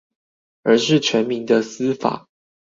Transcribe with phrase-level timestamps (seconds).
[0.63, 2.27] 而是全民的司法